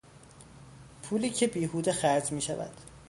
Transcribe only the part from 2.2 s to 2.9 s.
میشود